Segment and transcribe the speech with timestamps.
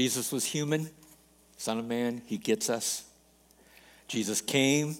[0.00, 0.88] Jesus was human,
[1.58, 3.04] Son of Man, he gets us.
[4.08, 4.96] Jesus came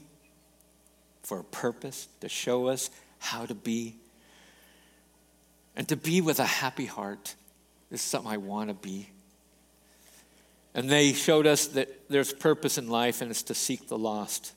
[1.22, 3.96] for a purpose to show us how to be
[5.74, 7.34] and to be with a happy heart.
[7.90, 9.08] This is something I want to be.
[10.74, 14.52] And they showed us that there's purpose in life and it's to seek the lost.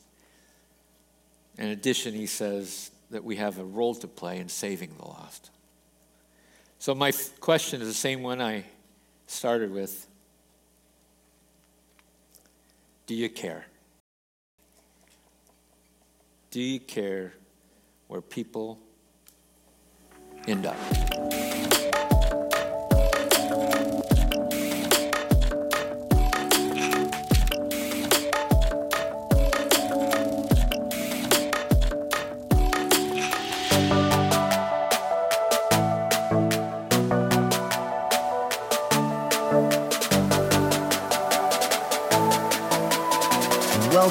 [1.58, 5.52] In addition, he says that we have a role to play in saving the lost.
[6.80, 8.66] So, my question is the same one I
[9.28, 10.10] started with
[13.06, 13.66] Do you care?
[16.52, 17.34] Do you care
[18.08, 18.80] where people
[20.48, 20.78] end up?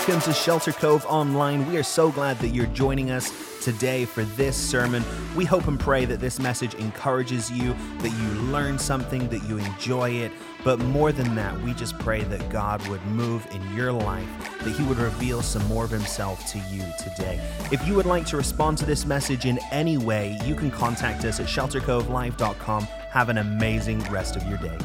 [0.02, 1.64] Welcome to Shelter Cove Online.
[1.70, 5.04] We are so glad that you're joining us today for this sermon.
[5.36, 9.58] We hope and pray that this message encourages you, that you learn something, that you
[9.58, 10.32] enjoy it.
[10.64, 14.26] But more than that, we just pray that God would move in your life,
[14.64, 17.40] that He would reveal some more of Himself to you today.
[17.70, 21.24] If you would like to respond to this message in any way, you can contact
[21.24, 22.82] us at sheltercovelive.com.
[23.10, 24.78] Have an amazing rest of your day.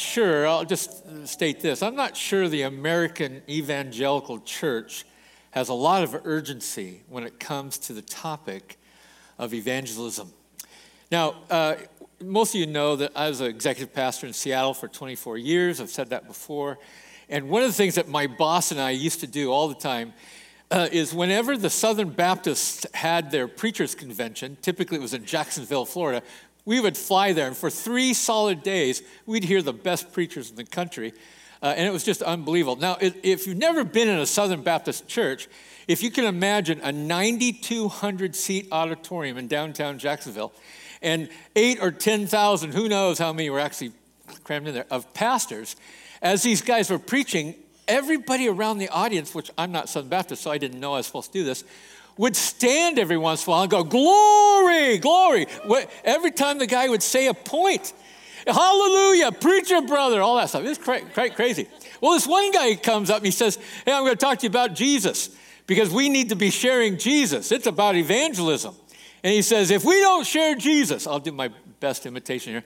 [0.00, 5.04] Sure, I'll just state this I'm not sure the American evangelical church
[5.52, 8.78] has a lot of urgency when it comes to the topic
[9.38, 10.32] of evangelism.
[11.10, 11.74] Now, uh,
[12.22, 15.80] most of you know that I was an executive pastor in Seattle for 24 years.
[15.80, 16.78] I've said that before.
[17.28, 19.74] And one of the things that my boss and I used to do all the
[19.74, 20.12] time
[20.70, 25.84] uh, is whenever the Southern Baptists had their preachers' convention, typically it was in Jacksonville,
[25.84, 26.22] Florida,
[26.64, 30.56] we would fly there, and for three solid days, we'd hear the best preachers in
[30.56, 31.12] the country.
[31.62, 32.76] Uh, and it was just unbelievable.
[32.76, 35.46] Now, if you've never been in a Southern Baptist church,
[35.88, 40.52] if you can imagine a 9,200 seat auditorium in downtown Jacksonville,
[41.02, 43.92] and eight or 10,000, who knows how many were actually
[44.44, 45.76] crammed in there, of pastors,
[46.22, 47.54] as these guys were preaching,
[47.88, 51.06] everybody around the audience, which I'm not Southern Baptist, so I didn't know I was
[51.06, 51.64] supposed to do this,
[52.16, 55.46] would stand every once in a while and go, Glory, glory.
[56.04, 57.92] Every time the guy would say a point,
[58.46, 60.64] Hallelujah, preacher brother, all that stuff.
[60.64, 61.68] It's cra- cra- crazy.
[62.00, 64.44] Well, this one guy comes up and he says, Hey, I'm going to talk to
[64.44, 65.30] you about Jesus
[65.66, 67.52] because we need to be sharing Jesus.
[67.52, 68.74] It's about evangelism.
[69.22, 71.50] And he says, If we don't share Jesus, I'll do my
[71.80, 72.64] best imitation here.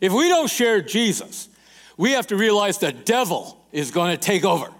[0.00, 1.48] If we don't share Jesus,
[1.96, 4.70] we have to realize the devil is going to take over.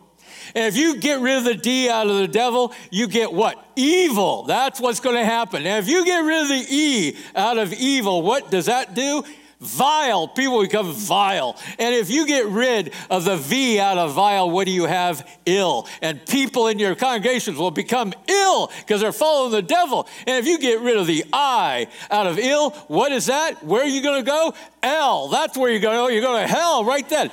[0.54, 3.64] And if you get rid of the D out of the devil, you get what?
[3.76, 4.44] Evil.
[4.44, 5.66] That's what's going to happen.
[5.66, 9.24] And if you get rid of the E out of evil, what does that do?
[9.60, 10.28] Vile.
[10.28, 11.56] People become vile.
[11.78, 15.26] And if you get rid of the V out of vile, what do you have?
[15.46, 15.88] Ill.
[16.02, 20.06] And people in your congregations will become ill because they're following the devil.
[20.26, 23.64] And if you get rid of the I out of ill, what is that?
[23.64, 24.54] Where are you going to go?
[24.82, 25.28] L.
[25.28, 26.08] That's where you're going to go.
[26.08, 27.30] You're going to hell right then.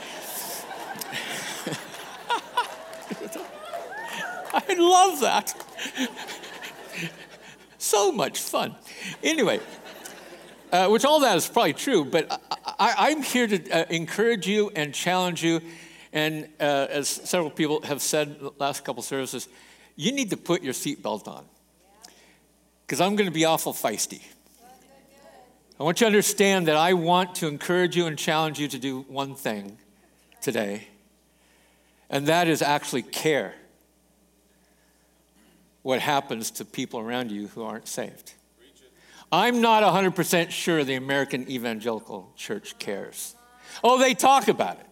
[4.54, 5.54] I love that.
[7.78, 8.76] so much fun.
[9.24, 9.60] Anyway,
[10.72, 12.42] uh, which all that is probably true, but
[12.80, 15.62] I, am here to uh, encourage you and challenge you.
[16.14, 19.48] And uh, as several people have said the last couple services,
[19.96, 21.46] you need to put your seatbelt on.
[22.86, 24.22] Because I'm going to be awful feisty.
[25.80, 28.78] I want you to understand that I want to encourage you and challenge you to
[28.78, 29.78] do one thing
[30.40, 30.88] today,
[32.10, 33.56] and that is actually care
[35.82, 38.34] what happens to people around you who aren't saved.
[39.32, 43.36] I'm not 100% sure the American evangelical church cares.
[43.84, 44.86] Oh, they talk about it.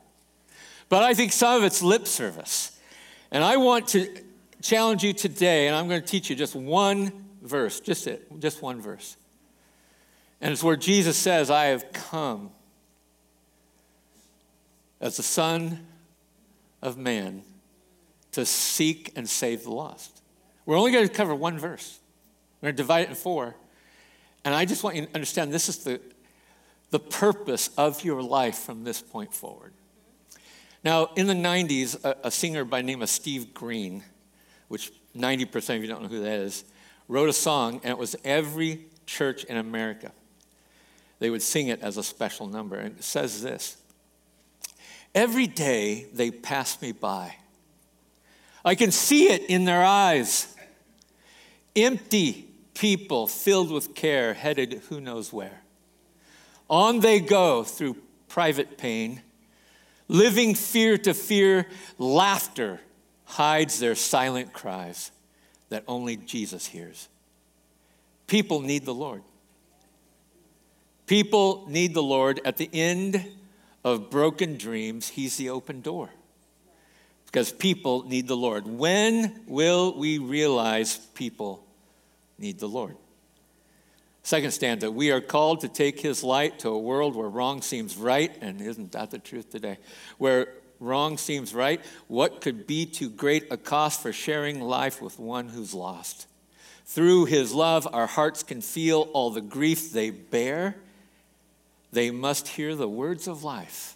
[0.88, 2.80] But I think some of it's lip service.
[3.32, 4.08] And I want to
[4.62, 8.62] challenge you today, and I'm going to teach you just one verse, just it, just
[8.62, 9.18] one verse.
[10.42, 12.52] And it's where Jesus says, I have come
[15.02, 15.86] as the Son
[16.81, 17.44] of Man
[18.31, 20.19] to seek and save the lost.
[20.69, 21.98] We're only going to cover one verse.
[22.62, 23.56] We're going to divide it in four.
[24.45, 26.00] And I just want you to understand this is the,
[26.92, 29.74] the purpose of your life from this point forward.
[30.83, 34.04] Now, in the 90s, a, a singer by the name of Steve Green,
[34.68, 36.63] which 90% of you don't know who that is,
[37.07, 40.12] wrote a song, and it was every church in America.
[41.18, 42.75] They would sing it as a special number.
[42.75, 43.77] And it says this
[45.15, 47.38] Every day they pass me by.
[48.63, 50.56] I can see it in their eyes
[51.75, 55.62] empty people filled with care, headed who knows where.
[56.69, 59.21] On they go through private pain,
[60.07, 61.68] living fear to fear,
[61.98, 62.80] laughter
[63.25, 65.12] hides their silent cries
[65.69, 67.10] that only Jesus hears.
[68.27, 69.24] People need the Lord.
[71.06, 72.39] People need the Lord.
[72.45, 73.25] At the end
[73.83, 76.10] of broken dreams, He's the open door.
[77.30, 78.66] Because people need the Lord.
[78.66, 81.64] When will we realize people
[82.40, 82.96] need the Lord?
[84.24, 87.98] Second stanza, we are called to take his light to a world where wrong seems
[87.98, 89.78] right, and isn't that the truth today?
[90.18, 90.48] Where
[90.80, 95.50] wrong seems right, what could be too great a cost for sharing life with one
[95.50, 96.25] who's lost?
[96.86, 100.78] Through his love, our hearts can feel all the grief they bear.
[101.92, 103.96] They must hear the words of life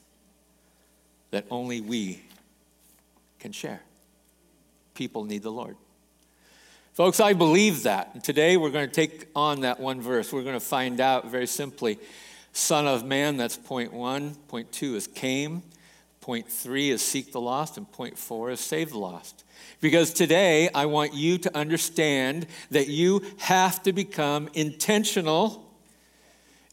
[1.32, 2.22] that only we
[3.44, 3.82] can share.
[4.94, 5.76] People need the Lord.
[6.94, 8.12] Folks, I believe that.
[8.14, 10.32] And today we're going to take on that one verse.
[10.32, 12.00] We're going to find out very simply
[12.54, 14.36] Son of Man, that's point one.
[14.48, 15.62] Point two is came.
[16.22, 17.78] Point three is seek the lost.
[17.78, 19.44] And point four is save the lost.
[19.82, 25.70] Because today I want you to understand that you have to become intentional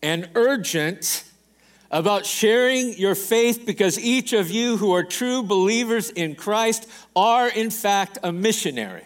[0.05, 1.25] and urgent
[1.91, 7.49] about sharing your faith because each of you who are true believers in Christ are,
[7.49, 9.05] in fact, a missionary.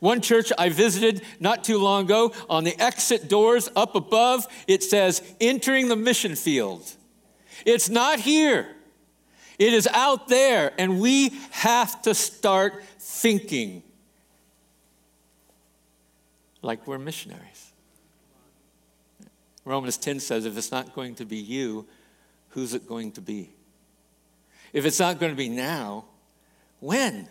[0.00, 4.82] One church I visited not too long ago, on the exit doors up above, it
[4.82, 6.90] says, entering the mission field.
[7.66, 8.66] It's not here,
[9.58, 13.82] it is out there, and we have to start thinking
[16.62, 17.49] like we're missionaries.
[19.64, 21.86] Romans 10 says, if it's not going to be you,
[22.50, 23.50] who's it going to be?
[24.72, 26.04] If it's not going to be now,
[26.80, 27.28] when?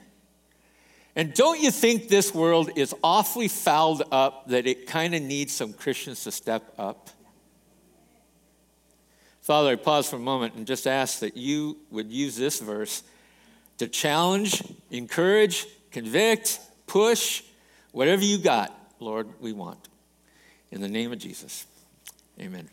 [1.16, 5.54] And don't you think this world is awfully fouled up that it kind of needs
[5.54, 7.10] some Christians to step up?
[9.42, 13.04] Father, I pause for a moment and just ask that you would use this verse
[13.80, 14.62] to challenge,
[14.92, 17.44] encourage, convict, push,
[17.92, 19.88] whatever you got, Lord, we want.
[20.72, 21.66] In the name of Jesus,
[22.42, 22.70] amen.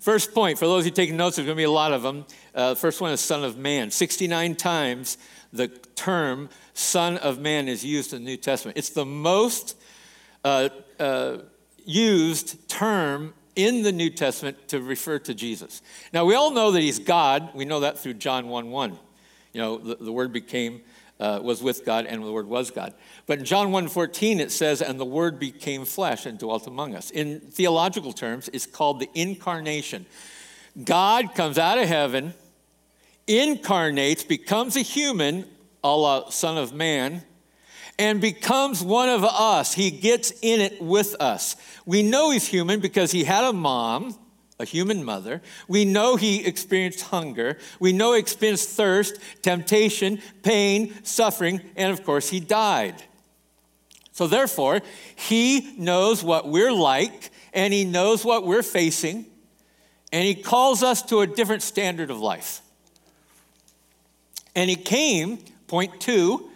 [0.00, 2.24] First point, for those who taking notes, there's going to be a lot of them.
[2.54, 3.90] Uh, first one is Son of Man.
[3.90, 5.18] 69 times
[5.52, 8.78] the term Son of Man is used in the New Testament.
[8.78, 9.76] It's the most
[10.44, 10.68] uh,
[10.98, 11.38] uh,
[11.84, 15.82] used term in the New Testament to refer to Jesus.
[16.12, 17.50] Now, we all know that he's God.
[17.54, 18.98] We know that through John 1 1.
[19.52, 20.82] You know, the, the word became,
[21.20, 22.94] uh, was with God, and the word was God.
[23.26, 26.94] But in John 1 14, it says, and the word became flesh and dwelt among
[26.94, 27.10] us.
[27.10, 30.06] In theological terms, it's called the incarnation.
[30.84, 32.34] God comes out of heaven
[33.28, 35.44] incarnates, becomes a human,
[35.84, 37.22] à la, Son of Man,
[37.98, 39.74] and becomes one of us.
[39.74, 41.56] He gets in it with us.
[41.84, 44.18] We know he's human because he had a mom,
[44.58, 45.40] a human mother.
[45.68, 47.58] We know he experienced hunger.
[47.78, 53.02] We know he experienced thirst, temptation, pain, suffering, and of course, he died.
[54.12, 54.80] So, therefore,
[55.14, 59.26] he knows what we're like and he knows what we're facing,
[60.12, 62.60] and he calls us to a different standard of life.
[64.54, 66.50] And he came, point two,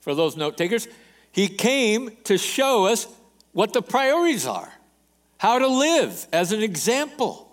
[0.00, 0.88] for those note takers,
[1.30, 3.06] he came to show us
[3.52, 4.72] what the priorities are,
[5.38, 7.50] how to live as an example.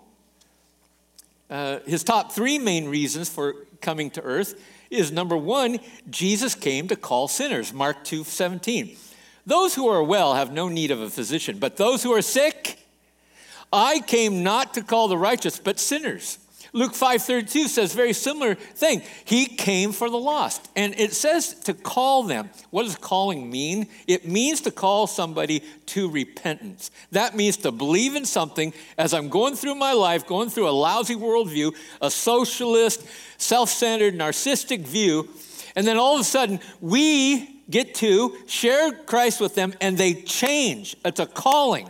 [1.50, 4.60] Uh, his top three main reasons for coming to earth
[4.90, 8.96] is number one, Jesus came to call sinners, Mark 2 17.
[9.46, 12.78] Those who are well have no need of a physician, but those who are sick,
[13.72, 16.38] I came not to call the righteous, but sinners.
[16.74, 19.00] Luke 5:32 says very similar thing.
[19.24, 20.68] He came for the lost.
[20.74, 22.50] And it says to call them.
[22.70, 23.86] What does calling mean?
[24.08, 26.90] It means to call somebody to repentance.
[27.12, 30.70] That means to believe in something as I'm going through my life, going through a
[30.70, 33.04] lousy worldview, a socialist,
[33.38, 35.28] self-centered, narcissistic view,
[35.76, 40.14] and then all of a sudden we get to share Christ with them and they
[40.14, 40.96] change.
[41.04, 41.88] It's a calling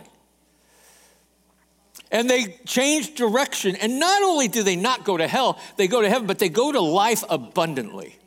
[2.11, 3.75] and they change direction.
[3.75, 6.49] And not only do they not go to hell, they go to heaven, but they
[6.49, 8.17] go to life abundantly.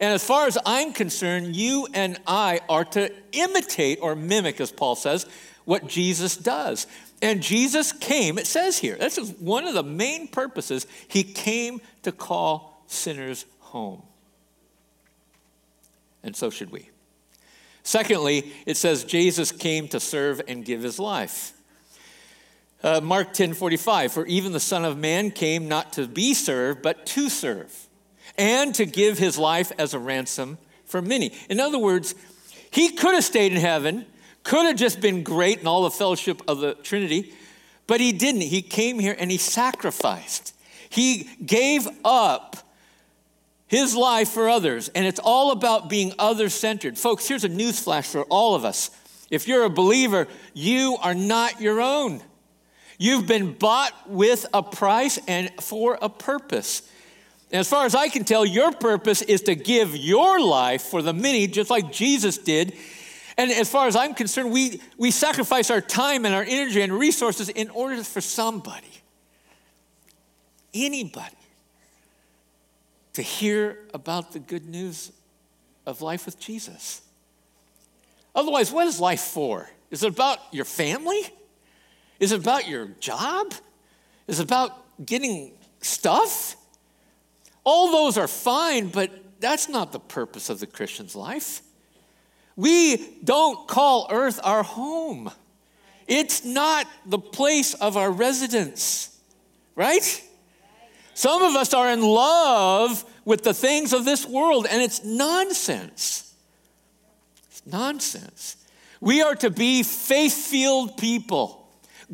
[0.00, 4.72] And as far as I'm concerned, you and I are to imitate or mimic, as
[4.72, 5.26] Paul says,
[5.64, 6.86] what Jesus does.
[7.22, 10.88] And Jesus came, it says here, this is one of the main purposes.
[11.06, 14.02] He came to call sinners home.
[16.24, 16.90] And so should we.
[17.84, 21.52] Secondly, it says Jesus came to serve and give his life.
[22.82, 26.82] Uh, Mark 10 45, for even the Son of Man came not to be served,
[26.82, 27.88] but to serve,
[28.36, 31.32] and to give his life as a ransom for many.
[31.48, 32.14] In other words,
[32.70, 34.06] he could have stayed in heaven,
[34.42, 37.32] could have just been great in all the fellowship of the Trinity,
[37.86, 38.42] But he didn't.
[38.42, 40.54] He came here and he sacrificed.
[40.88, 42.56] He gave up
[43.66, 46.98] his life for others, and it's all about being other centered.
[46.98, 48.90] Folks, here's a newsflash for all of us.
[49.30, 52.22] If you're a believer, you are not your own.
[53.02, 56.88] You've been bought with a price and for a purpose.
[57.50, 61.12] As far as I can tell, your purpose is to give your life for the
[61.12, 62.74] many, just like Jesus did.
[63.36, 66.92] And as far as I'm concerned, we, we sacrifice our time and our energy and
[66.92, 69.02] resources in order for somebody,
[70.72, 71.34] anybody,
[73.14, 75.10] to hear about the good news
[75.86, 77.02] of life with Jesus.
[78.32, 79.68] Otherwise, what is life for?
[79.90, 81.32] Is it about your family?
[82.22, 83.52] Is it about your job?
[84.28, 86.54] Is it about getting stuff?
[87.64, 89.10] All those are fine, but
[89.40, 91.62] that's not the purpose of the Christian's life.
[92.54, 95.32] We don't call earth our home.
[96.06, 99.18] It's not the place of our residence,
[99.74, 100.22] right?
[101.14, 106.32] Some of us are in love with the things of this world, and it's nonsense.
[107.48, 108.58] It's nonsense.
[109.00, 111.61] We are to be faith filled people,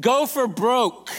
[0.00, 1.11] go for broke,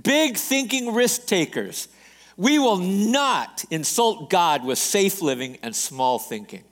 [0.00, 1.88] big thinking risk takers.
[2.36, 6.64] We will not insult God with safe living and small thinking.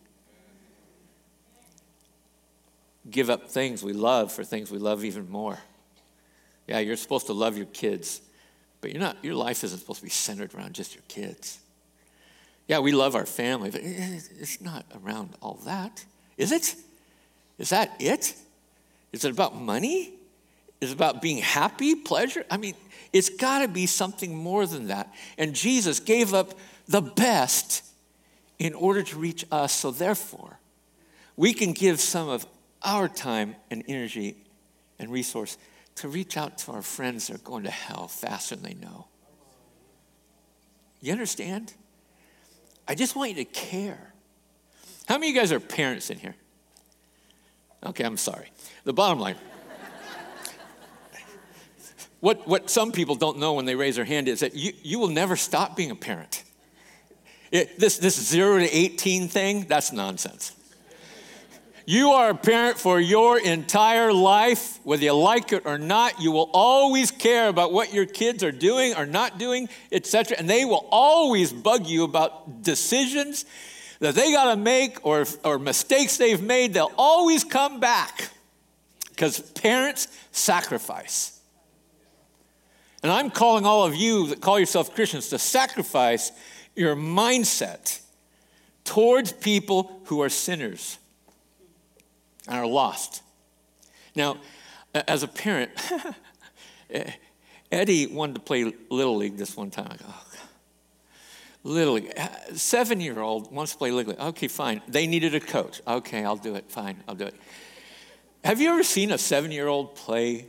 [3.10, 5.58] Give up things we love for things we love even more.
[6.66, 8.20] Yeah, you're supposed to love your kids
[8.84, 11.58] but you're not, your life isn't supposed to be centered around just your kids.
[12.68, 16.04] Yeah, we love our family, but it's not around all that.
[16.36, 16.74] Is it?
[17.56, 18.34] Is that it?
[19.10, 20.12] Is it about money?
[20.84, 22.44] Is about being happy, pleasure?
[22.50, 22.74] I mean,
[23.12, 25.12] it's got to be something more than that.
[25.38, 26.52] And Jesus gave up
[26.86, 27.82] the best
[28.58, 29.72] in order to reach us.
[29.72, 30.58] So, therefore,
[31.36, 32.46] we can give some of
[32.82, 34.36] our time and energy
[34.98, 35.56] and resource
[35.96, 39.06] to reach out to our friends that are going to hell faster than they know.
[41.00, 41.72] You understand?
[42.86, 44.12] I just want you to care.
[45.06, 46.34] How many of you guys are parents in here?
[47.86, 48.50] Okay, I'm sorry.
[48.84, 49.36] The bottom line
[52.24, 54.98] what, what some people don't know when they raise their hand is that you, you
[54.98, 56.42] will never stop being a parent.
[57.52, 60.52] It, this, this zero to 18 thing, that's nonsense.
[61.84, 66.18] You are a parent for your entire life, whether you like it or not.
[66.18, 70.38] You will always care about what your kids are doing or not doing, etc.
[70.38, 73.44] And they will always bug you about decisions
[73.98, 76.72] that they got to make or, or mistakes they've made.
[76.72, 78.30] They'll always come back
[79.10, 81.33] because parents sacrifice.
[83.04, 86.32] And I'm calling all of you that call yourself Christians to sacrifice
[86.74, 88.00] your mindset
[88.82, 90.96] towards people who are sinners
[92.48, 93.22] and are lost.
[94.16, 94.38] Now,
[94.94, 95.70] as a parent,
[97.70, 99.88] Eddie wanted to play Little League this one time.
[99.90, 100.24] I go, oh,
[101.62, 102.10] Little League.
[102.16, 104.20] Uh, seven year old wants to play Little League.
[104.20, 104.80] Okay, fine.
[104.88, 105.82] They needed a coach.
[105.86, 106.70] Okay, I'll do it.
[106.70, 107.34] Fine, I'll do it.
[108.44, 110.46] Have you ever seen a seven year old play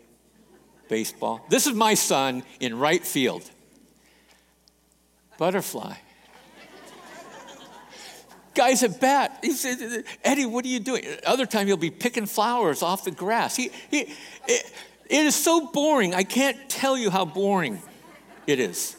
[0.88, 1.46] baseball?
[1.50, 3.50] This is my son in right field.
[5.38, 5.96] Butterfly.
[8.54, 9.40] Guy's at bat.
[9.42, 11.04] He said, Eddie, what are you doing?
[11.26, 13.56] Other time he'll be picking flowers off the grass.
[13.56, 14.14] He, he,
[14.48, 14.72] it,
[15.10, 16.16] it is so boring.
[16.16, 17.82] I can't tell you how boring
[18.48, 18.96] it is.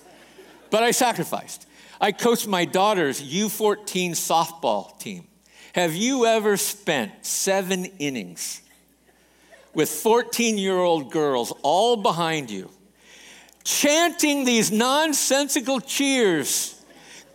[0.70, 1.66] But I sacrificed.
[2.00, 5.26] I coached my daughter's U14 softball team.
[5.74, 8.62] Have you ever spent seven innings
[9.76, 12.68] with 14 year old girls all behind you,
[13.62, 16.72] chanting these nonsensical cheers?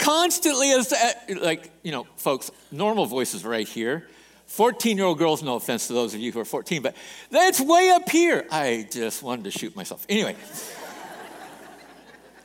[0.02, 0.94] constantly as
[1.42, 4.08] like you know folks normal voices right here.
[4.48, 6.96] 14 year old girls no offense to those of you who are 14 but
[7.30, 8.46] that's way up here.
[8.52, 10.06] I just wanted to shoot myself.
[10.10, 10.36] Anyway.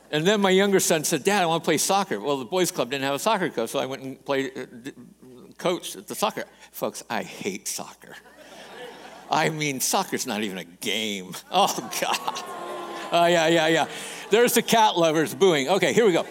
[0.09, 2.17] And then my younger son said dad i want to play soccer.
[2.17, 4.65] Well the boys club didn't have a soccer coach so i went and played uh,
[5.57, 6.45] coach at the soccer.
[6.71, 8.15] Folks i hate soccer
[9.29, 12.43] i mean soccer's not even a game oh god
[13.11, 13.87] oh yeah yeah yeah
[14.29, 16.25] there's the cat lovers booing okay here we go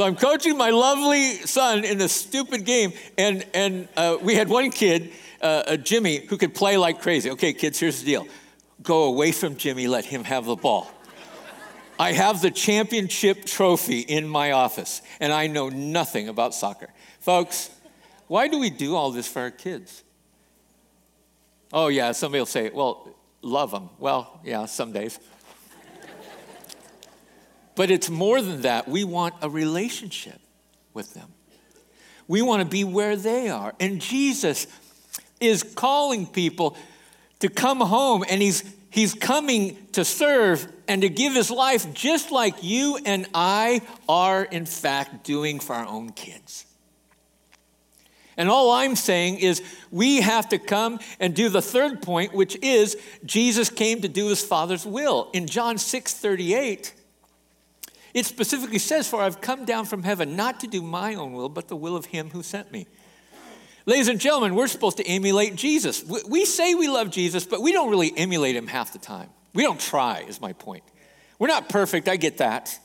[0.00, 4.48] So I'm coaching my lovely son in this stupid game, and, and uh, we had
[4.48, 5.12] one kid,
[5.42, 7.30] uh, uh, Jimmy, who could play like crazy.
[7.32, 8.26] Okay, kids, here's the deal
[8.82, 10.90] go away from Jimmy, let him have the ball.
[11.98, 16.88] I have the championship trophy in my office, and I know nothing about soccer.
[17.20, 17.70] Folks,
[18.26, 20.02] why do we do all this for our kids?
[21.72, 23.90] Oh, yeah, somebody will say, well, love them.
[23.98, 25.18] Well, yeah, some days.
[27.76, 28.88] But it's more than that.
[28.88, 30.40] We want a relationship
[30.92, 31.28] with them.
[32.26, 33.74] We want to be where they are.
[33.78, 34.66] And Jesus
[35.40, 36.76] is calling people
[37.40, 42.30] to come home, and he's, he's coming to serve and to give his life just
[42.30, 46.66] like you and I are, in fact, doing for our own kids.
[48.40, 52.56] And all I'm saying is we have to come and do the third point, which
[52.62, 55.28] is Jesus came to do his Father's will.
[55.34, 56.94] In John 6 38,
[58.14, 61.50] it specifically says, For I've come down from heaven not to do my own will,
[61.50, 62.86] but the will of him who sent me.
[63.84, 66.02] Ladies and gentlemen, we're supposed to emulate Jesus.
[66.26, 69.28] We say we love Jesus, but we don't really emulate him half the time.
[69.52, 70.84] We don't try, is my point.
[71.38, 72.78] We're not perfect, I get that.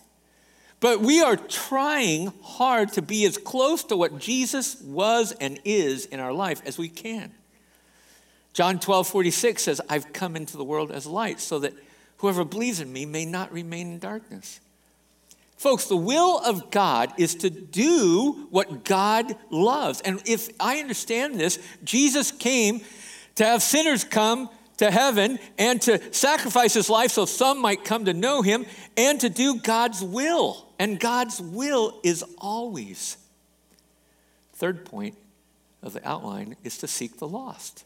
[0.80, 6.06] But we are trying hard to be as close to what Jesus was and is
[6.06, 7.32] in our life as we can.
[8.54, 11.74] John 12, 46 says, I've come into the world as light so that
[12.18, 14.60] whoever believes in me may not remain in darkness.
[15.58, 20.02] Folks, the will of God is to do what God loves.
[20.02, 22.82] And if I understand this, Jesus came
[23.36, 28.06] to have sinners come to heaven and to sacrifice his life so some might come
[28.06, 28.66] to know him
[28.98, 30.66] and to do God's will.
[30.78, 33.18] And God's will is always.
[34.54, 35.18] Third point
[35.82, 37.86] of the outline is to seek the lost.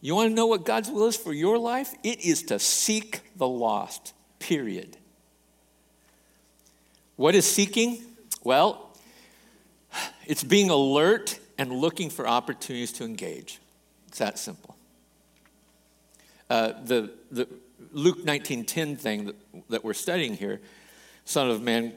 [0.00, 1.94] You want to know what God's will is for your life?
[2.02, 4.96] It is to seek the lost, period.
[7.14, 8.02] What is seeking?
[8.42, 8.90] Well,
[10.26, 13.60] it's being alert and looking for opportunities to engage.
[14.12, 14.76] It's that simple.
[16.50, 17.48] Uh, the, the
[17.92, 19.36] Luke 19:10 thing that,
[19.70, 20.60] that we're studying here,
[21.24, 21.94] Son of Man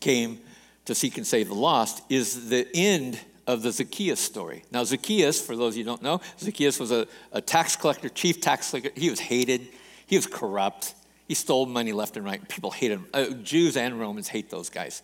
[0.00, 0.40] came
[0.86, 4.64] to seek and save the lost, is the end of the Zacchaeus story.
[4.72, 8.08] Now, Zacchaeus, for those of you who don't know, Zacchaeus was a, a tax collector,
[8.08, 8.90] chief tax collector.
[8.98, 9.68] He was hated,
[10.06, 10.94] he was corrupt,
[11.26, 12.48] he stole money left and right.
[12.48, 13.06] People hated him.
[13.12, 15.02] Uh, Jews and Romans hate those guys.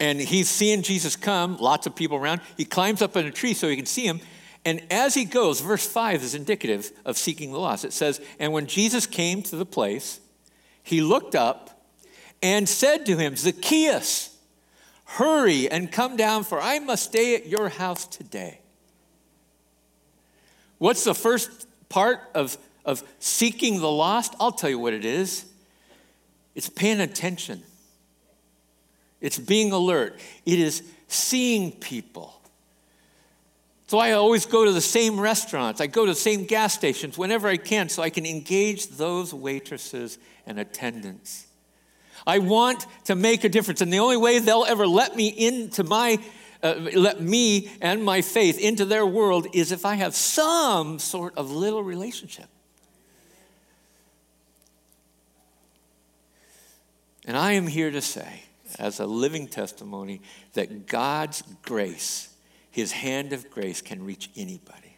[0.00, 2.40] And he's seeing Jesus come, lots of people around.
[2.56, 4.22] He climbs up in a tree so he can see him.
[4.66, 7.84] And as he goes, verse 5 is indicative of seeking the lost.
[7.84, 10.18] It says, And when Jesus came to the place,
[10.82, 11.86] he looked up
[12.42, 14.36] and said to him, Zacchaeus,
[15.04, 18.58] hurry and come down, for I must stay at your house today.
[20.78, 24.34] What's the first part of, of seeking the lost?
[24.40, 25.46] I'll tell you what it is
[26.56, 27.62] it's paying attention,
[29.20, 32.35] it's being alert, it is seeing people.
[33.88, 35.80] So I always go to the same restaurants.
[35.80, 39.32] I go to the same gas stations whenever I can so I can engage those
[39.32, 41.46] waitresses and attendants.
[42.26, 43.80] I want to make a difference.
[43.80, 46.18] And the only way they'll ever let me into my,
[46.64, 51.36] uh, let me and my faith into their world is if I have some sort
[51.36, 52.46] of little relationship.
[57.24, 58.42] And I am here to say,
[58.80, 60.22] as a living testimony,
[60.54, 62.32] that God's grace
[62.76, 64.96] his hand of grace can reach anybody.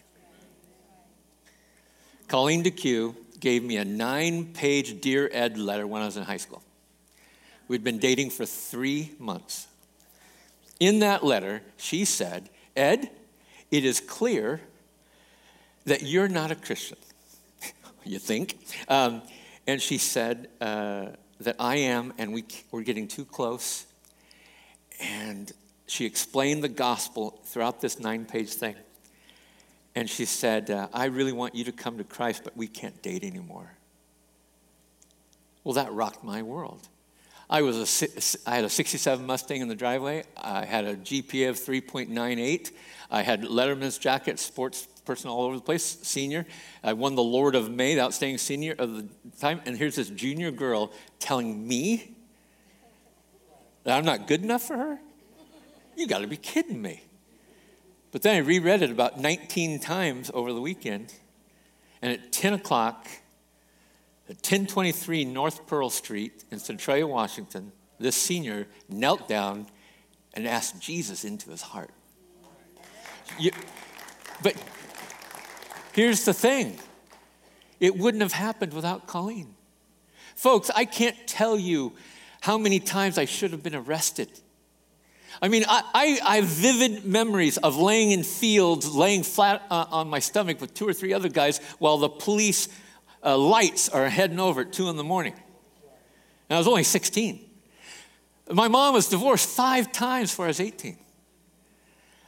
[2.27, 6.39] Colleen DeQ gave me a nine page Dear Ed letter when I was in high
[6.39, 6.61] school.
[7.69, 9.69] We'd been dating for three months.
[10.81, 13.11] In that letter, she said, Ed,
[13.71, 14.61] it is clear
[15.85, 16.99] that you're not a Christian.
[18.05, 18.59] you think?
[18.89, 19.23] Um,
[19.69, 21.11] and she said uh,
[21.43, 23.87] that I am, and we, we're getting too close.
[25.01, 25.53] And
[25.89, 28.77] she explained the gospel throughout this nine page thing.
[29.95, 33.03] And she said, uh, I really want you to come to Christ, but we can't
[33.03, 33.73] date anymore.
[35.65, 36.87] Well, that rocked my world.
[37.51, 40.25] I, was a, I had a 67 Mustang in the driveway.
[40.37, 42.73] I had a GPA of 3.98.
[43.11, 46.47] I had Letterman's jacket, sports person all over the place, senior.
[46.85, 49.09] I won the Lord of May, the outstanding senior of the
[49.41, 49.63] time.
[49.65, 52.15] And here's this junior girl telling me
[53.85, 55.01] that I'm not good enough for her.
[55.99, 57.03] You got to be kidding me.
[58.13, 61.13] But then I reread it about 19 times over the weekend.
[62.01, 63.09] And at 10 o'clock,
[64.29, 69.67] at 1023 North Pearl Street in Centralia, Washington, this senior knelt down
[70.35, 71.91] and asked Jesus into his heart.
[73.37, 73.51] You,
[74.41, 74.55] but
[75.95, 76.79] here's the thing
[77.81, 79.57] it wouldn't have happened without Colleen.
[80.37, 81.95] Folks, I can't tell you
[82.41, 84.31] how many times I should have been arrested
[85.41, 89.87] I mean, I, I, I, have vivid memories of laying in fields, laying flat uh,
[89.91, 92.69] on my stomach with two or three other guys while the police
[93.25, 95.35] uh, lights are heading over at two in the morning.
[96.49, 97.45] And I was only 16.
[98.51, 100.99] My mom was divorced five times before I was 18.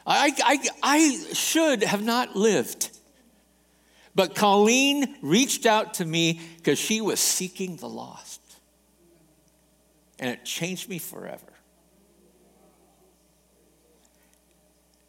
[0.06, 2.90] I, I, I should have not lived.
[4.14, 8.40] But Colleen reached out to me because she was seeking the lost.
[10.18, 11.49] And it changed me forever.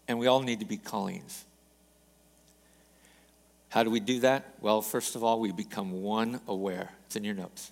[0.08, 1.46] And we all need to be Colleens.
[3.70, 4.46] How do we do that?
[4.60, 6.90] Well, first of all, we become one aware.
[7.06, 7.72] It's in your notes.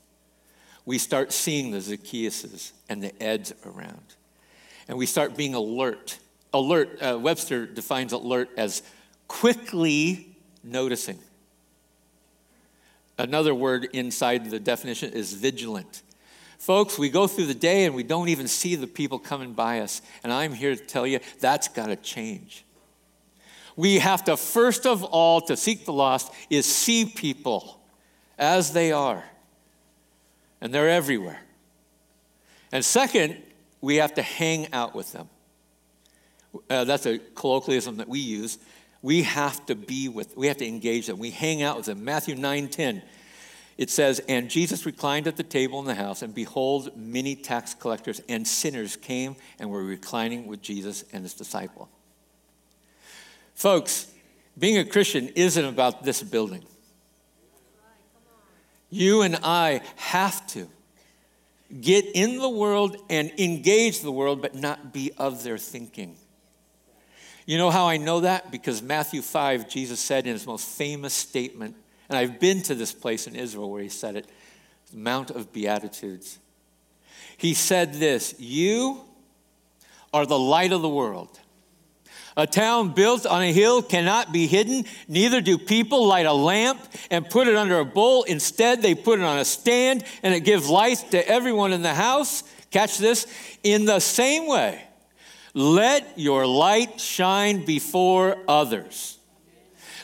[0.86, 4.16] We start seeing the Zacchaeuses and the Eds around.
[4.88, 6.18] And we start being alert.
[6.54, 8.82] Alert, uh, Webster defines alert as
[9.28, 11.20] quickly noticing.
[13.18, 16.02] Another word inside the definition is vigilant.
[16.60, 19.80] Folks, we go through the day and we don't even see the people coming by
[19.80, 20.02] us.
[20.24, 22.66] And I'm here to tell you that's got to change.
[23.78, 27.80] We have to, first of all, to seek the lost, is see people
[28.38, 29.24] as they are.
[30.60, 31.40] And they're everywhere.
[32.74, 33.42] And second,
[33.80, 35.30] we have to hang out with them.
[36.70, 38.58] Uh, that's a colloquialism that we use.
[39.02, 41.20] We have to be with, we have to engage them.
[41.20, 42.04] We hang out with them.
[42.04, 43.02] Matthew 9 10,
[43.80, 47.74] it says, And Jesus reclined at the table in the house, and behold, many tax
[47.74, 51.88] collectors and sinners came and were reclining with Jesus and his disciple.
[53.56, 54.12] Folks,
[54.58, 56.66] being a Christian isn't about this building.
[58.90, 60.68] You and I have to
[61.80, 66.18] get in the world and engage the world, but not be of their thinking.
[67.46, 68.52] You know how I know that?
[68.52, 71.78] Because Matthew 5, Jesus said in his most famous statement,
[72.10, 74.28] and I've been to this place in Israel where he said it,
[74.92, 76.40] Mount of Beatitudes.
[77.38, 79.02] He said this You
[80.12, 81.40] are the light of the world.
[82.36, 86.80] A town built on a hill cannot be hidden, neither do people light a lamp
[87.12, 88.24] and put it under a bowl.
[88.24, 91.94] Instead, they put it on a stand and it gives light to everyone in the
[91.94, 92.44] house.
[92.72, 93.28] Catch this.
[93.62, 94.82] In the same way,
[95.54, 99.19] let your light shine before others.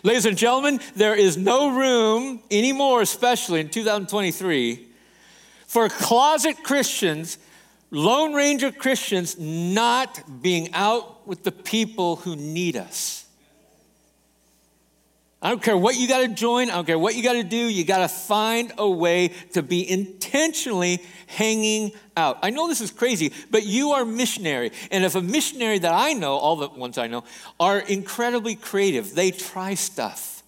[0.06, 4.88] Ladies and gentlemen, there is no room anymore, especially in 2023,
[5.66, 7.40] for closet Christians,
[7.90, 13.25] Lone Ranger Christians, not being out with the people who need us.
[15.46, 17.44] I don't care what you got to join, I don't care what you got to
[17.44, 22.40] do, you got to find a way to be intentionally hanging out.
[22.42, 24.72] I know this is crazy, but you are missionary.
[24.90, 27.26] And if a missionary that I know, all the ones I know,
[27.60, 30.42] are incredibly creative, they try stuff.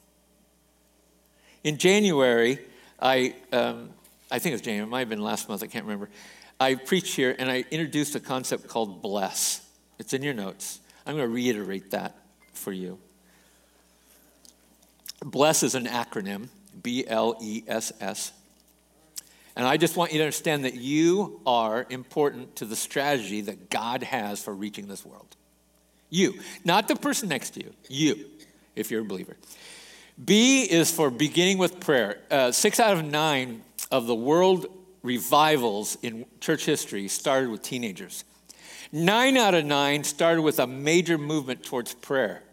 [1.63, 2.57] In January,
[2.99, 3.91] I, um,
[4.31, 6.09] I think it was January, it might have been last month, I can't remember.
[6.59, 9.63] I preached here and I introduced a concept called bless.
[9.99, 10.79] It's in your notes.
[11.05, 12.15] I'm going to reiterate that
[12.53, 12.97] for you.
[15.31, 16.49] BLESS is an acronym,
[16.81, 18.31] B L E S S.
[19.55, 23.69] And I just want you to understand that you are important to the strategy that
[23.69, 25.35] God has for reaching this world.
[26.09, 28.25] You, not the person next to you, you,
[28.75, 29.35] if you're a believer.
[30.23, 32.19] B is for beginning with prayer.
[32.31, 34.67] Uh, six out of nine of the world
[35.03, 38.23] revivals in church history started with teenagers.
[38.91, 42.43] Nine out of nine started with a major movement towards prayer.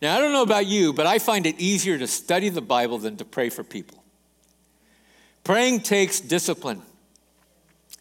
[0.00, 2.98] Now, I don't know about you, but I find it easier to study the Bible
[2.98, 4.02] than to pray for people.
[5.42, 6.82] Praying takes discipline.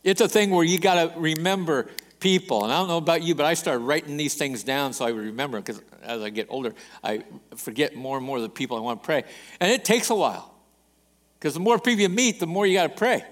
[0.04, 2.64] It's a thing where you got to remember people.
[2.64, 5.12] And I don't know about you, but I started writing these things down so I
[5.12, 7.24] would remember because as I get older, I
[7.56, 9.24] forget more and more of the people I want to pray.
[9.60, 10.54] And it takes a while
[11.40, 13.24] because the more people you meet, the more you got to pray.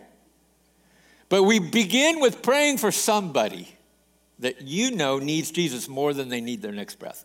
[1.30, 3.76] But we begin with praying for somebody
[4.40, 7.24] that you know needs Jesus more than they need their next breath.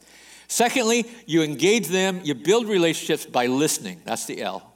[0.50, 4.02] Secondly, you engage them, you build relationships by listening.
[4.04, 4.74] That's the L.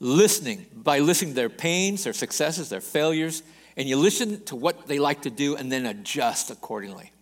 [0.00, 3.42] Listening, by listening to their pains, their successes, their failures,
[3.76, 7.12] and you listen to what they like to do and then adjust accordingly.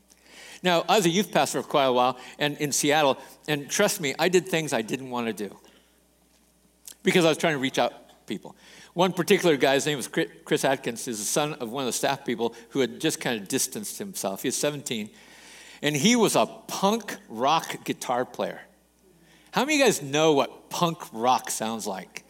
[0.63, 3.19] Now, I was a youth pastor for quite a while and in Seattle,
[3.49, 5.57] and trust me, I did things I didn't want to do
[7.03, 7.93] because I was trying to reach out
[8.29, 8.55] people.
[8.95, 10.07] One particular guy, his name was
[10.45, 13.41] Chris Atkins, is the son of one of the staff people who had just kind
[13.41, 14.43] of distanced himself.
[14.43, 15.11] He was 17
[15.83, 18.61] and he was a punk rock guitar player.
[19.53, 22.25] How many of you guys know what punk rock sounds like?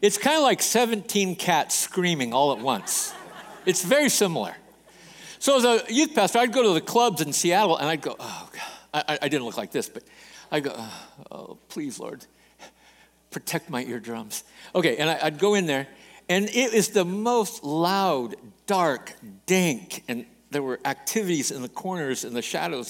[0.00, 3.12] It's kind of like 17 cats screaming all at once.
[3.66, 4.54] It's very similar.
[5.40, 8.16] So, as a youth pastor, I'd go to the clubs in Seattle and I'd go,
[8.18, 8.62] oh, God.
[8.94, 10.02] I, I didn't look like this, but
[10.50, 12.24] I'd go, oh, oh, please, Lord,
[13.30, 14.44] protect my eardrums.
[14.74, 15.86] Okay, and I, I'd go in there,
[16.28, 18.36] and it is the most loud,
[18.66, 19.14] dark,
[19.46, 22.88] dank, and there were activities in the corners in the shadows.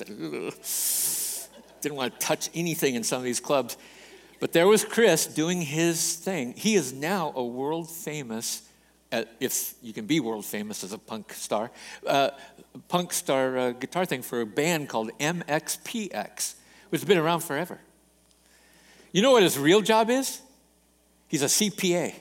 [1.81, 3.77] Didn't want to touch anything in some of these clubs.
[4.41, 6.55] But there was Chris doing his thing.
[6.57, 8.63] He is now a world famous,
[9.11, 11.73] uh, if you can be world famous as a punk star,
[12.07, 12.31] uh,
[12.89, 16.55] punk star uh, guitar thing for a band called MXPX,
[16.91, 17.81] which has been around forever.
[19.11, 20.41] You know what his real job is?
[21.27, 22.15] He's a CPA.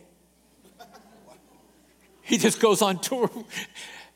[2.24, 3.30] He just goes on tour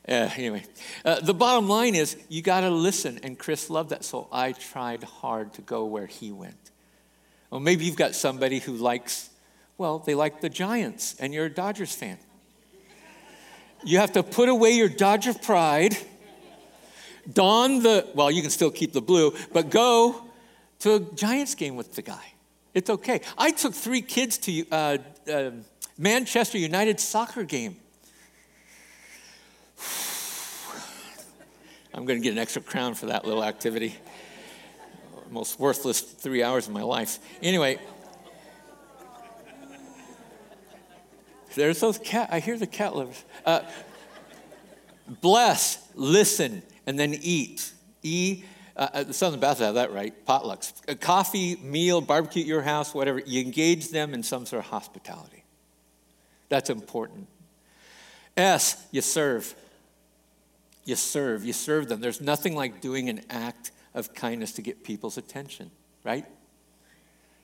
[0.08, 0.64] Uh, anyway,
[1.04, 4.52] uh, the bottom line is you got to listen, and Chris loved that, so I
[4.52, 6.72] tried hard to go where he went.
[7.50, 9.30] Well, maybe you've got somebody who likes,
[9.78, 12.18] well, they like the Giants, and you're a Dodgers fan.
[13.84, 15.96] You have to put away your Dodger pride,
[17.32, 20.24] don the, well, you can still keep the blue, but go
[20.80, 22.32] to a Giants game with the guy.
[22.74, 23.20] It's okay.
[23.38, 24.98] I took three kids to uh,
[25.30, 25.50] uh,
[25.98, 27.76] Manchester United soccer game.
[31.94, 33.94] I'm going to get an extra crown for that little activity.
[35.30, 37.18] Most worthless three hours of my life.
[37.42, 37.78] Anyway,
[41.54, 42.28] there's those cat.
[42.32, 43.24] I hear the cat lovers.
[43.44, 43.60] Uh,
[45.20, 47.72] bless, listen, and then eat.
[48.02, 48.44] E.
[48.74, 50.14] Uh, uh the Southern Baptists have that right.
[50.26, 53.18] Potlucks, a coffee, meal, barbecue at your house, whatever.
[53.18, 55.44] You engage them in some sort of hospitality.
[56.48, 57.28] That's important.
[58.36, 58.82] S.
[58.90, 59.54] You serve.
[60.84, 61.44] You serve.
[61.44, 62.00] You serve them.
[62.00, 65.70] There's nothing like doing an act of kindness to get people's attention,
[66.04, 66.26] right?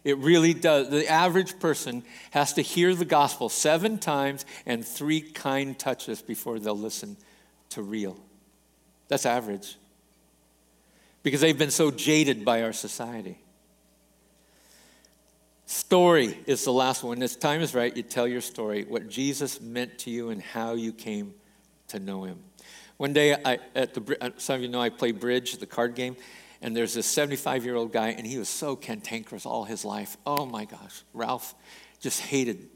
[0.05, 0.90] It really does.
[0.90, 6.59] The average person has to hear the gospel seven times and three kind touches before
[6.59, 7.16] they'll listen
[7.70, 8.18] to real.
[9.09, 9.77] That's average.
[11.22, 13.38] Because they've been so jaded by our society.
[15.66, 17.18] Story is the last one.
[17.18, 17.94] This time is right.
[17.94, 21.35] You tell your story, what Jesus meant to you and how you came
[21.88, 22.38] to know him.
[22.99, 25.95] One day, I, at the, uh, some of you know I play bridge, the card
[25.95, 26.17] game,
[26.61, 30.17] and there's this 75 year old guy, and he was so cantankerous all his life.
[30.27, 31.55] Oh my gosh, Ralph
[32.01, 32.69] just hated,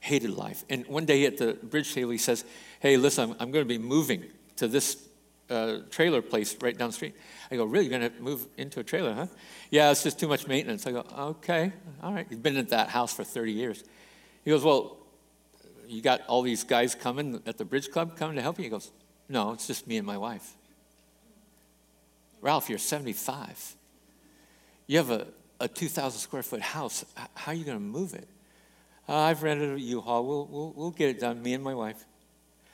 [0.00, 0.66] hated life.
[0.68, 2.44] And one day at the bridge table, he says,
[2.80, 4.24] Hey, listen, I'm, I'm going to be moving
[4.56, 5.08] to this
[5.48, 7.14] uh, trailer place right down the street.
[7.50, 7.86] I go, Really?
[7.86, 9.26] You're going to move into a trailer, huh?
[9.70, 10.86] Yeah, it's just too much maintenance.
[10.86, 12.26] I go, Okay, all right.
[12.28, 13.82] You've been at that house for 30 years.
[14.44, 14.98] He goes, Well,
[15.88, 18.64] you got all these guys coming at the bridge club coming to help you?
[18.64, 18.90] He goes,
[19.28, 20.54] No, it's just me and my wife.
[22.40, 23.76] Ralph, you're 75.
[24.86, 25.26] You have a,
[25.60, 27.04] a 2,000 square foot house.
[27.34, 28.28] How are you going to move it?
[29.08, 30.26] Uh, I've rented a U-Haul.
[30.26, 32.04] We'll, we'll, we'll get it done, me and my wife.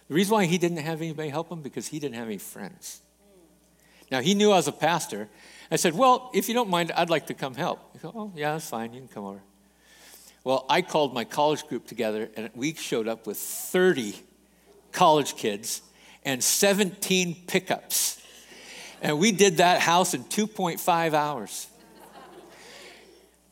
[0.08, 3.02] The reason why he didn't have anybody help him, because he didn't have any friends.
[4.10, 5.28] Now, he knew I was a pastor.
[5.70, 7.80] I said, well, if you don't mind, I'd like to come help.
[7.92, 8.94] He said, oh, yeah, that's fine.
[8.94, 9.42] You can come over.
[10.44, 14.14] Well, I called my college group together, and we showed up with 30
[14.92, 15.82] college kids
[16.24, 18.22] and 17 pickups.
[19.00, 21.66] And we did that house in 2.5 hours.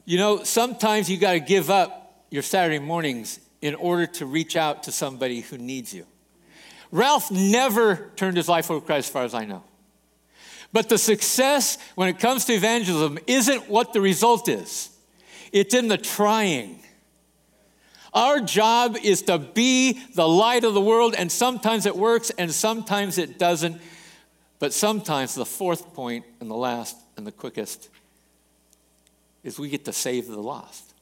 [0.05, 4.57] You know, sometimes you got to give up your Saturday mornings in order to reach
[4.57, 6.07] out to somebody who needs you.
[6.91, 9.65] Ralph never turned his life over to Christ, as far as I know.
[10.73, 14.91] But the success when it comes to evangelism isn't what the result is,
[15.53, 16.81] it's in the trying.
[18.17, 22.51] Our job is to be the light of the world, and sometimes it works and
[22.51, 23.79] sometimes it doesn't.
[24.59, 27.91] But sometimes the fourth point and the last and the quickest
[29.45, 30.95] is we get to save the lost.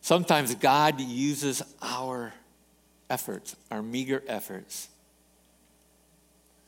[0.00, 2.32] Sometimes God uses our
[3.10, 4.88] efforts, our meager efforts,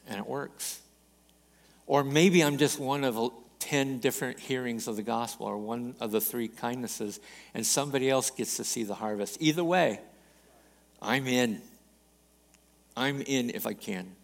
[0.09, 0.81] and it works.
[1.87, 3.15] Or maybe I'm just one of
[3.67, 7.19] 10 different hearings of the gospel or one of the three kindnesses,
[7.53, 9.39] and somebody else gets to see the harvest.
[9.41, 10.01] Either way,
[11.03, 11.61] I'm in.
[12.97, 14.15] I'm in if I can.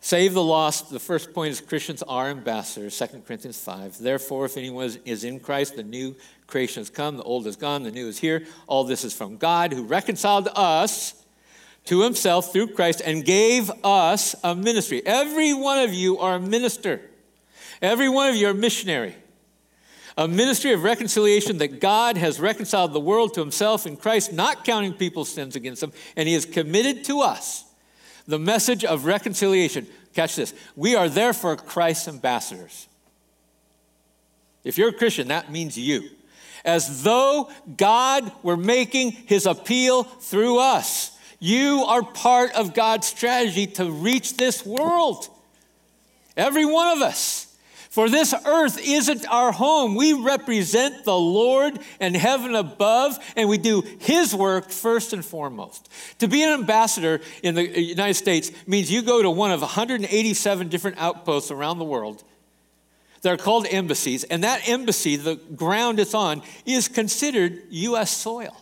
[0.00, 0.90] Save the lost.
[0.90, 3.98] The first point is Christians are ambassadors, 2 Corinthians 5.
[3.98, 6.16] Therefore, if anyone is in Christ, the new
[6.46, 8.46] creation has come, the old is gone, the new is here.
[8.66, 11.19] All this is from God who reconciled us
[11.86, 15.02] to himself through Christ and gave us a ministry.
[15.04, 17.00] Every one of you are a minister,
[17.80, 19.14] every one of you are a missionary.
[20.16, 24.64] A ministry of reconciliation that God has reconciled the world to himself in Christ, not
[24.64, 27.64] counting people's sins against them, and he has committed to us
[28.26, 29.86] the message of reconciliation.
[30.12, 30.52] Catch this.
[30.76, 32.88] We are therefore Christ's ambassadors.
[34.62, 36.10] If you're a Christian, that means you.
[36.64, 41.16] As though God were making his appeal through us.
[41.40, 45.28] You are part of God's strategy to reach this world.
[46.36, 47.46] Every one of us.
[47.88, 49.96] For this earth isn't our home.
[49.96, 55.88] We represent the Lord and heaven above, and we do His work first and foremost.
[56.20, 60.68] To be an ambassador in the United States means you go to one of 187
[60.68, 62.22] different outposts around the world
[63.22, 68.10] They're called embassies, and that embassy, the ground it's on, is considered U.S.
[68.10, 68.56] soil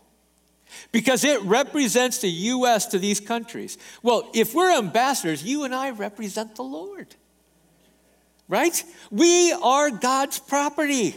[0.93, 2.87] because it represents the U.S.
[2.87, 3.79] to these countries.
[4.03, 7.15] Well, if we're ambassadors, you and I represent the Lord
[8.49, 8.83] right?
[9.11, 11.15] We are God's property.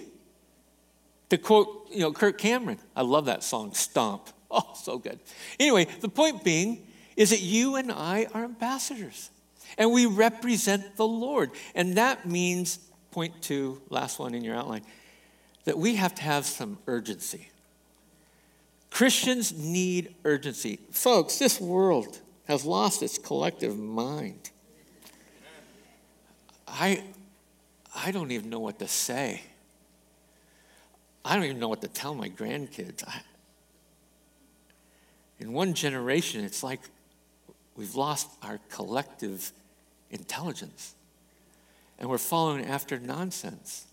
[1.29, 4.29] To quote, you know, Kirk Cameron, I love that song, Stomp.
[4.53, 5.17] Oh, so good.
[5.61, 6.85] Anyway, the point being
[7.15, 9.29] is that you and I are ambassadors
[9.77, 11.51] and we represent the Lord.
[11.73, 12.79] And that means,
[13.11, 14.81] point two, last one in your outline,
[15.63, 17.50] that we have to have some urgency.
[18.91, 20.77] Christians need urgency.
[20.91, 24.51] Folks, this world has lost its collective mind.
[26.67, 27.03] I,
[27.95, 29.41] I don't even know what to say.
[31.23, 33.07] I don't even know what to tell my grandkids.
[33.07, 33.21] I,
[35.39, 36.81] in one generation, it's like
[37.75, 39.51] we've lost our collective
[40.09, 40.95] intelligence
[41.97, 43.85] and we're following after nonsense.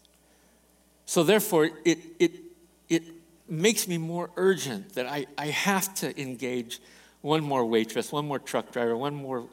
[1.07, 2.33] So, therefore, it, it,
[2.89, 3.03] it
[3.49, 6.81] makes me more urgent that I, I have to engage
[7.21, 9.45] one more waitress, one more truck driver, one more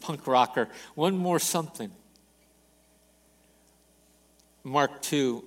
[0.00, 1.90] punk rocker, one more something.
[4.64, 5.44] Mark 2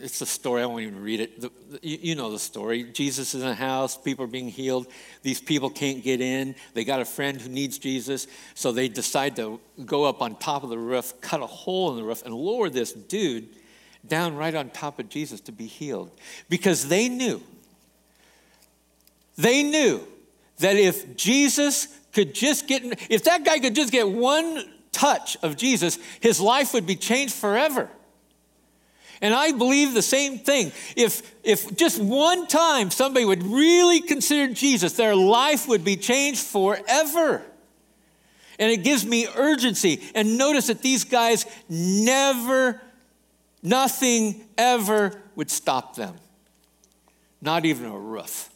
[0.00, 0.62] it's a story.
[0.62, 1.40] I won't even read it.
[1.40, 2.84] The, the, you, you, know the story.
[2.84, 3.96] Jesus is in a house.
[3.96, 4.86] People are being healed.
[5.22, 6.54] These people can't get in.
[6.72, 8.26] They got a friend who needs Jesus.
[8.54, 11.96] So they decide to go up on top of the roof, cut a hole in
[11.96, 13.48] the roof, and lower this dude
[14.08, 16.10] down right on top of Jesus to be healed.
[16.48, 17.42] Because they knew,
[19.36, 20.00] they knew
[20.58, 25.56] that if Jesus could just get, if that guy could just get one touch of
[25.56, 27.90] Jesus, his life would be changed forever.
[29.20, 30.72] And I believe the same thing.
[30.96, 36.40] If, if just one time somebody would really consider Jesus, their life would be changed
[36.40, 37.42] forever.
[38.58, 40.02] And it gives me urgency.
[40.14, 42.80] And notice that these guys never,
[43.64, 46.14] nothing ever would stop them.
[47.42, 48.50] Not even a roof.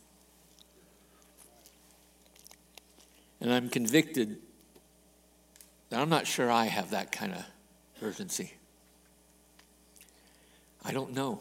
[3.40, 4.38] And I'm convicted
[5.90, 7.44] that I'm not sure I have that kind of
[8.02, 8.52] urgency.
[10.84, 11.40] I don't know.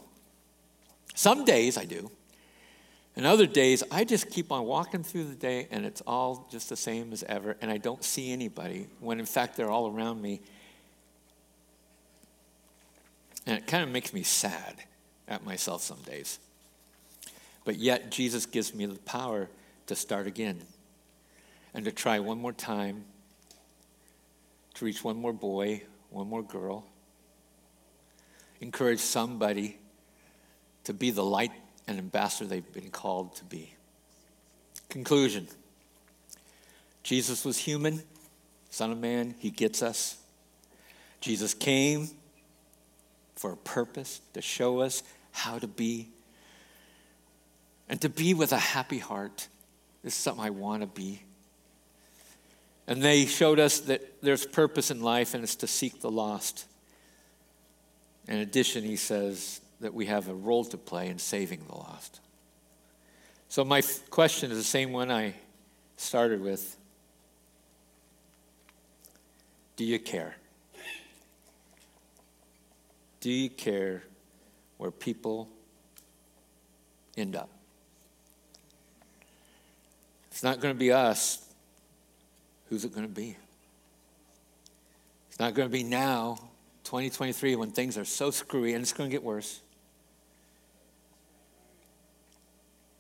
[1.16, 2.12] Some days I do.
[3.16, 6.70] And other days, I just keep on walking through the day and it's all just
[6.70, 10.22] the same as ever, and I don't see anybody when in fact they're all around
[10.22, 10.42] me.
[13.48, 14.76] And it kind of makes me sad
[15.28, 16.38] at myself some days.
[17.66, 19.50] But yet, Jesus gives me the power
[19.88, 20.62] to start again
[21.74, 23.06] and to try one more time,
[24.76, 25.82] to reach one more boy,
[26.12, 26.86] one more girl
[28.62, 29.78] encourage somebody
[30.84, 31.52] to be the light
[31.88, 33.74] and ambassador they've been called to be.
[34.90, 35.48] Conclusion
[37.04, 38.04] Jesus was human,
[38.70, 40.18] Son of Man, He gets us.
[41.22, 42.10] Jesus came
[43.38, 46.10] for a purpose to show us how to be
[47.88, 49.48] and to be with a happy heart.
[50.04, 51.22] Is something I want to be.
[52.88, 56.66] And they showed us that there's purpose in life and it's to seek the lost.
[58.28, 62.22] In addition, he says that we have a role to play in saving the lost.
[63.50, 65.34] So, my question is the same one I
[65.98, 66.78] started with
[69.76, 70.36] Do you care?
[73.20, 74.04] Do you care
[74.78, 75.50] where people
[77.18, 77.50] end up?
[80.32, 81.44] It's not going to be us.
[82.70, 83.36] Who's it going to be?
[85.30, 86.38] It's not going to be now.
[86.84, 89.62] 2023 when things are so screwy and it's going to get worse.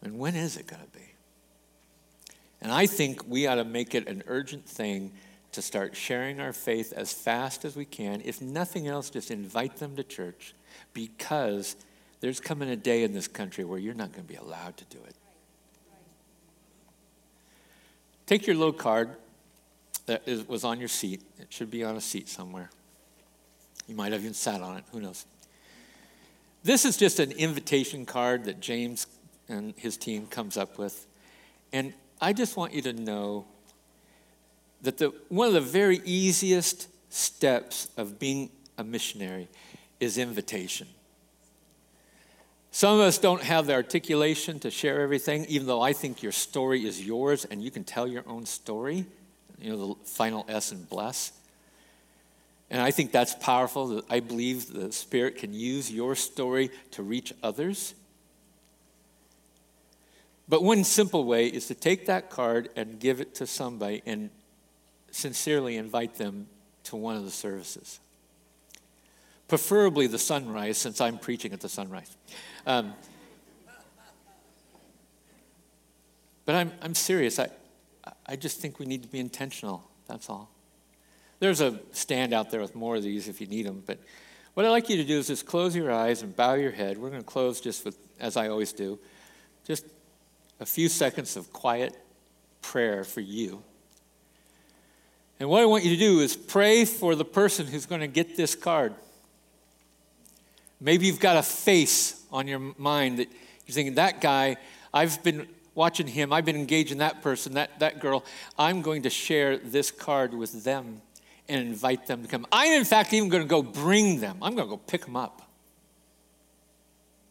[0.01, 1.13] And when is it going to be?
[2.62, 5.13] And I think we ought to make it an urgent thing
[5.51, 8.21] to start sharing our faith as fast as we can.
[8.23, 10.53] If nothing else, just invite them to church
[10.93, 11.75] because
[12.19, 14.86] there's coming a day in this country where you're not going to be allowed to
[14.86, 15.15] do it.
[18.25, 19.12] Take your little card
[20.05, 21.21] that is, was on your seat.
[21.39, 22.69] It should be on a seat somewhere.
[23.88, 25.25] You might have even sat on it, who knows.
[26.63, 29.07] This is just an invitation card that James
[29.47, 31.07] and his team comes up with.
[31.71, 33.45] And I just want you to know
[34.81, 39.47] that the, one of the very easiest steps of being a missionary
[39.99, 40.87] is invitation.
[42.71, 46.31] Some of us don't have the articulation to share everything, even though I think your
[46.31, 49.05] story is yours and you can tell your own story.
[49.59, 51.32] You know, the final S and bless.
[52.69, 54.03] And I think that's powerful.
[54.09, 57.95] I believe the Spirit can use your story to reach others.
[60.49, 64.30] But one simple way is to take that card and give it to somebody and
[65.18, 66.47] sincerely invite them
[66.84, 67.99] to one of the services.
[69.47, 72.15] Preferably the sunrise, since I'm preaching at the sunrise.
[72.65, 72.93] Um,
[76.45, 77.39] but I'm, I'm serious.
[77.39, 77.49] I,
[78.26, 79.84] I just think we need to be intentional.
[80.07, 80.51] That's all.
[81.39, 83.84] There's a stand out there with more of these if you need them.
[83.86, 83.99] But
[84.53, 86.97] what I'd like you to do is just close your eyes and bow your head.
[86.97, 88.99] We're going to close just with, as I always do,
[89.65, 89.86] just
[90.59, 91.95] a few seconds of quiet
[92.61, 93.63] prayer for you.
[95.39, 98.07] And what I want you to do is pray for the person who's going to
[98.07, 98.93] get this card.
[100.79, 103.29] Maybe you've got a face on your mind that
[103.65, 104.57] you're thinking, that guy,
[104.93, 108.25] I've been watching him, I've been engaging that person, that, that girl.
[108.57, 111.01] I'm going to share this card with them
[111.47, 112.45] and invite them to come.
[112.51, 114.38] I'm, in fact, even going to go bring them.
[114.41, 115.43] I'm going to go pick them up.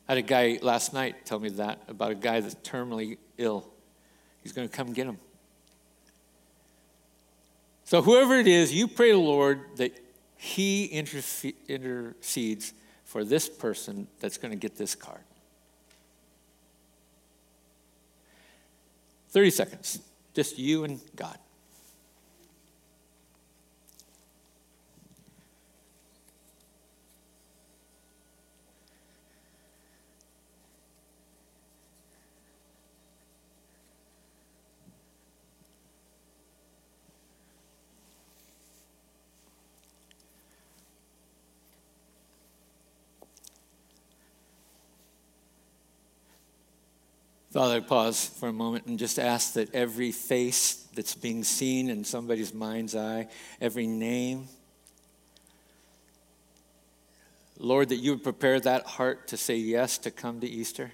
[0.08, 3.66] I had a guy last night tell me that about a guy that's terminally ill.
[4.42, 5.18] He's going to come get him.
[7.86, 9.96] So, whoever it is, you pray to the Lord that
[10.36, 12.74] He intercedes
[13.04, 15.20] for this person that's going to get this card.
[19.28, 20.00] 30 seconds,
[20.34, 21.38] just you and God.
[47.56, 52.04] Father, pause for a moment and just ask that every face that's being seen in
[52.04, 53.28] somebody's mind's eye,
[53.62, 54.46] every name,
[57.58, 60.92] Lord, that you would prepare that heart to say yes to come to Easter.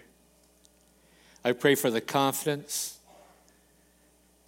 [1.45, 2.97] I pray for the confidence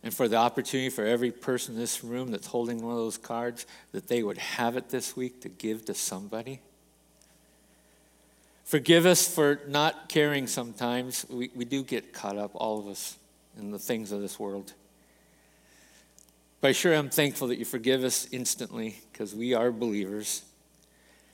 [0.04, 3.18] and for the opportunity for every person in this room that's holding one of those
[3.18, 6.60] cards that they would have it this week to give to somebody.
[8.64, 11.26] Forgive us for not caring sometimes.
[11.28, 13.16] We, we do get caught up, all of us,
[13.58, 14.72] in the things of this world.
[16.60, 20.42] But I sure am thankful that you forgive us instantly because we are believers.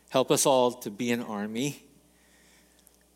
[0.08, 1.84] Help us all to be an army,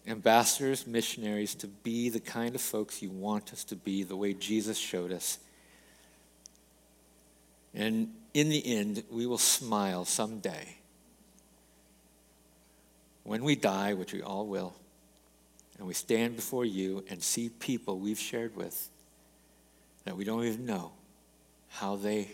[0.06, 4.32] ambassadors, missionaries, to be the kind of folks you want us to be, the way
[4.32, 5.38] Jesus showed us.
[7.74, 10.76] And in the end, we will smile someday
[13.24, 14.74] when we die, which we all will,
[15.78, 18.90] and we stand before you and see people we've shared with
[20.04, 20.92] that we don't even know
[21.68, 22.28] how they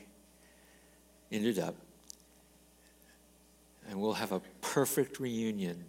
[1.32, 1.76] ended up,
[3.88, 5.84] and we'll have a perfect reunion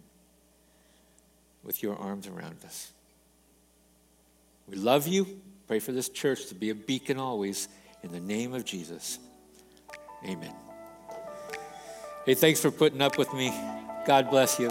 [1.62, 2.92] with your arms around us.
[4.68, 5.40] We love you.
[5.66, 7.68] Pray for this church to be a beacon always.
[8.02, 9.18] In the name of Jesus,
[10.24, 10.54] amen.
[12.26, 13.52] Hey, thanks for putting up with me.
[14.06, 14.70] God bless you.